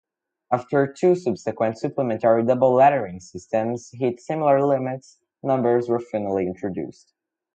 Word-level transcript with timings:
After 0.51 0.91
two 0.91 1.13
subsequent 1.13 1.77
supplementary 1.77 2.43
double-lettering 2.43 3.19
systems 3.19 3.91
hit 3.93 4.19
similar 4.19 4.65
limits, 4.65 5.19
numbers 5.43 5.89
were 5.89 5.99
finally 5.99 6.47
introduced. 6.47 7.13